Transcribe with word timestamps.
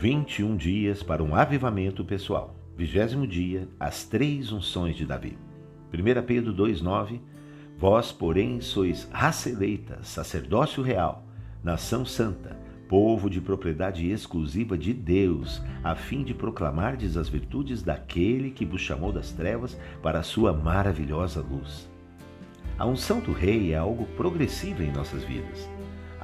21 0.00 0.56
dias 0.56 1.02
para 1.02 1.24
um 1.24 1.34
avivamento 1.34 2.04
pessoal. 2.04 2.54
Vigésimo 2.76 3.26
dia, 3.26 3.68
as 3.80 4.04
três 4.04 4.52
unções 4.52 4.94
de 4.94 5.04
Davi. 5.04 5.36
1 5.92 6.24
Pedro 6.24 6.54
2,9 6.54 7.18
Vós, 7.76 8.12
porém, 8.12 8.60
sois 8.60 9.08
raça 9.10 9.50
eleita, 9.50 9.98
sacerdócio 10.04 10.84
real, 10.84 11.26
nação 11.64 12.04
santa, 12.04 12.56
povo 12.88 13.28
de 13.28 13.40
propriedade 13.40 14.08
exclusiva 14.08 14.78
de 14.78 14.94
Deus, 14.94 15.60
a 15.82 15.96
fim 15.96 16.22
de 16.22 16.32
proclamardes 16.32 17.16
as 17.16 17.28
virtudes 17.28 17.82
daquele 17.82 18.52
que 18.52 18.64
vos 18.64 18.80
chamou 18.80 19.10
das 19.10 19.32
trevas 19.32 19.76
para 20.00 20.20
a 20.20 20.24
sua 20.24 20.52
maravilhosa 20.52 21.40
luz. 21.40 21.90
A 22.78 22.86
unção 22.86 23.18
do 23.18 23.32
rei 23.32 23.72
é 23.72 23.76
algo 23.76 24.06
progressivo 24.16 24.80
em 24.80 24.92
nossas 24.92 25.24
vidas. 25.24 25.77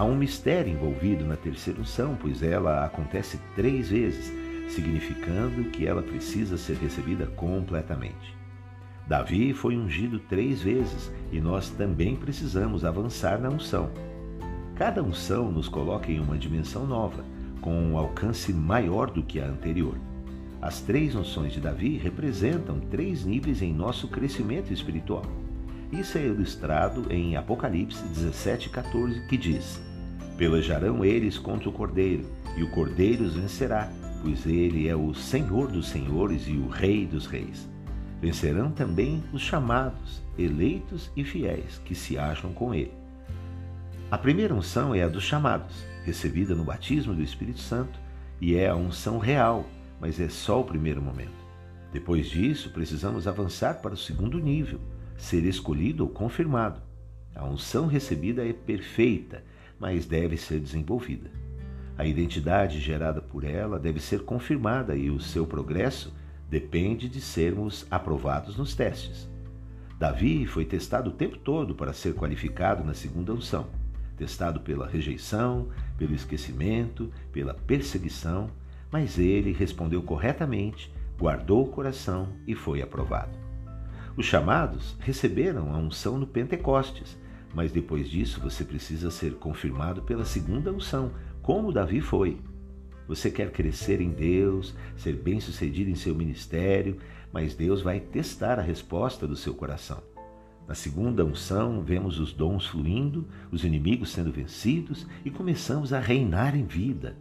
Há 0.00 0.04
um 0.04 0.16
mistério 0.16 0.72
envolvido 0.72 1.26
na 1.26 1.36
terceira 1.36 1.78
unção, 1.78 2.16
pois 2.18 2.42
ela 2.42 2.86
acontece 2.86 3.38
três 3.54 3.90
vezes, 3.90 4.32
significando 4.70 5.64
que 5.64 5.86
ela 5.86 6.00
precisa 6.00 6.56
ser 6.56 6.78
recebida 6.78 7.26
completamente. 7.26 8.34
Davi 9.06 9.52
foi 9.52 9.76
ungido 9.76 10.18
três 10.18 10.62
vezes 10.62 11.12
e 11.30 11.38
nós 11.38 11.68
também 11.68 12.16
precisamos 12.16 12.82
avançar 12.82 13.38
na 13.38 13.50
unção. 13.50 13.90
Cada 14.74 15.02
unção 15.02 15.52
nos 15.52 15.68
coloca 15.68 16.10
em 16.10 16.18
uma 16.18 16.38
dimensão 16.38 16.86
nova, 16.86 17.22
com 17.60 17.74
um 17.74 17.98
alcance 17.98 18.54
maior 18.54 19.10
do 19.10 19.22
que 19.22 19.38
a 19.38 19.44
anterior. 19.44 19.98
As 20.62 20.80
três 20.80 21.14
unções 21.14 21.52
de 21.52 21.60
Davi 21.60 21.98
representam 21.98 22.80
três 22.80 23.26
níveis 23.26 23.60
em 23.60 23.74
nosso 23.74 24.08
crescimento 24.08 24.72
espiritual. 24.72 25.26
Isso 25.92 26.16
é 26.16 26.24
ilustrado 26.24 27.12
em 27.12 27.36
Apocalipse 27.36 28.02
17,14, 28.14 29.26
que 29.26 29.36
diz: 29.36 29.89
Pelejarão 30.40 31.04
eles 31.04 31.36
contra 31.36 31.68
o 31.68 31.72
cordeiro, 31.72 32.24
e 32.56 32.62
o 32.62 32.70
cordeiro 32.70 33.24
os 33.24 33.34
vencerá, 33.34 33.92
pois 34.22 34.46
ele 34.46 34.88
é 34.88 34.96
o 34.96 35.12
Senhor 35.12 35.70
dos 35.70 35.90
senhores 35.90 36.48
e 36.48 36.52
o 36.52 36.66
Rei 36.66 37.04
dos 37.04 37.26
reis. 37.26 37.68
Vencerão 38.22 38.70
também 38.72 39.22
os 39.34 39.42
chamados, 39.42 40.22
eleitos 40.38 41.10
e 41.14 41.24
fiéis 41.24 41.78
que 41.84 41.94
se 41.94 42.16
acham 42.16 42.54
com 42.54 42.74
ele. 42.74 42.94
A 44.10 44.16
primeira 44.16 44.54
unção 44.54 44.94
é 44.94 45.02
a 45.02 45.08
dos 45.08 45.24
chamados, 45.24 45.84
recebida 46.06 46.54
no 46.54 46.64
batismo 46.64 47.12
do 47.12 47.22
Espírito 47.22 47.60
Santo, 47.60 48.00
e 48.40 48.54
é 48.54 48.70
a 48.70 48.74
unção 48.74 49.18
real, 49.18 49.66
mas 50.00 50.18
é 50.18 50.30
só 50.30 50.62
o 50.62 50.64
primeiro 50.64 51.02
momento. 51.02 51.44
Depois 51.92 52.30
disso, 52.30 52.70
precisamos 52.70 53.28
avançar 53.28 53.82
para 53.82 53.92
o 53.92 53.98
segundo 53.98 54.38
nível, 54.38 54.80
ser 55.18 55.44
escolhido 55.44 56.02
ou 56.02 56.08
confirmado. 56.08 56.80
A 57.34 57.44
unção 57.44 57.86
recebida 57.86 58.42
é 58.42 58.54
perfeita, 58.54 59.44
mas 59.80 60.04
deve 60.04 60.36
ser 60.36 60.60
desenvolvida. 60.60 61.30
A 61.96 62.04
identidade 62.04 62.78
gerada 62.78 63.20
por 63.20 63.42
ela 63.42 63.78
deve 63.78 64.00
ser 64.00 64.20
confirmada 64.20 64.94
e 64.94 65.10
o 65.10 65.18
seu 65.18 65.46
progresso 65.46 66.14
depende 66.48 67.08
de 67.08 67.20
sermos 67.20 67.86
aprovados 67.90 68.56
nos 68.56 68.74
testes. 68.74 69.28
Davi 69.98 70.46
foi 70.46 70.64
testado 70.64 71.10
o 71.10 71.12
tempo 71.12 71.36
todo 71.36 71.74
para 71.74 71.92
ser 71.92 72.14
qualificado 72.14 72.82
na 72.84 72.94
segunda 72.94 73.32
unção. 73.32 73.66
Testado 74.16 74.60
pela 74.60 74.88
rejeição, 74.88 75.68
pelo 75.96 76.14
esquecimento, 76.14 77.10
pela 77.32 77.54
perseguição, 77.54 78.50
mas 78.90 79.18
ele 79.18 79.52
respondeu 79.52 80.02
corretamente, 80.02 80.92
guardou 81.18 81.64
o 81.64 81.68
coração 81.68 82.28
e 82.46 82.54
foi 82.54 82.82
aprovado. 82.82 83.38
Os 84.16 84.26
chamados 84.26 84.96
receberam 85.00 85.74
a 85.74 85.78
unção 85.78 86.18
no 86.18 86.26
Pentecostes, 86.26 87.16
mas 87.54 87.72
depois 87.72 88.08
disso 88.08 88.40
você 88.40 88.64
precisa 88.64 89.10
ser 89.10 89.34
confirmado 89.34 90.02
pela 90.02 90.24
segunda 90.24 90.72
unção, 90.72 91.12
como 91.42 91.72
Davi 91.72 92.00
foi. 92.00 92.38
Você 93.08 93.30
quer 93.30 93.50
crescer 93.50 94.00
em 94.00 94.10
Deus, 94.10 94.74
ser 94.96 95.14
bem-sucedido 95.14 95.90
em 95.90 95.96
seu 95.96 96.14
ministério, 96.14 96.96
mas 97.32 97.54
Deus 97.54 97.82
vai 97.82 97.98
testar 97.98 98.58
a 98.58 98.62
resposta 98.62 99.26
do 99.26 99.36
seu 99.36 99.54
coração. 99.54 100.02
Na 100.68 100.74
segunda 100.76 101.24
unção, 101.24 101.82
vemos 101.82 102.20
os 102.20 102.32
dons 102.32 102.66
fluindo, 102.66 103.26
os 103.50 103.64
inimigos 103.64 104.10
sendo 104.10 104.30
vencidos 104.30 105.04
e 105.24 105.30
começamos 105.30 105.92
a 105.92 105.98
reinar 105.98 106.56
em 106.56 106.64
vida. 106.64 107.16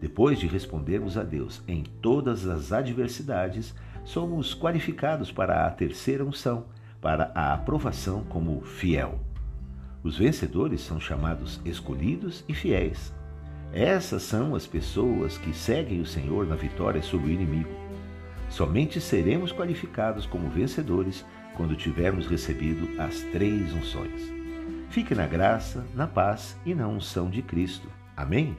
Depois 0.00 0.38
de 0.38 0.46
respondermos 0.46 1.18
a 1.18 1.24
Deus 1.24 1.60
em 1.66 1.82
todas 1.82 2.46
as 2.46 2.70
adversidades, 2.70 3.74
somos 4.04 4.54
qualificados 4.54 5.32
para 5.32 5.66
a 5.66 5.70
terceira 5.72 6.24
unção, 6.24 6.66
para 7.00 7.32
a 7.34 7.52
aprovação 7.52 8.22
como 8.22 8.60
fiel. 8.60 9.18
Os 10.02 10.16
vencedores 10.16 10.80
são 10.80 11.00
chamados 11.00 11.60
escolhidos 11.64 12.44
e 12.48 12.54
fiéis. 12.54 13.12
Essas 13.72 14.22
são 14.22 14.54
as 14.54 14.66
pessoas 14.66 15.36
que 15.36 15.52
seguem 15.52 16.00
o 16.00 16.06
Senhor 16.06 16.46
na 16.46 16.54
vitória 16.54 17.02
sobre 17.02 17.30
o 17.30 17.32
inimigo. 17.32 17.68
Somente 18.48 19.00
seremos 19.00 19.52
qualificados 19.52 20.24
como 20.24 20.48
vencedores 20.48 21.24
quando 21.56 21.76
tivermos 21.76 22.26
recebido 22.26 22.88
as 23.00 23.20
três 23.32 23.74
unções. 23.74 24.32
Fique 24.88 25.14
na 25.14 25.26
graça, 25.26 25.84
na 25.94 26.06
paz 26.06 26.56
e 26.64 26.74
na 26.74 26.88
unção 26.88 27.28
de 27.28 27.42
Cristo. 27.42 27.88
Amém? 28.16 28.56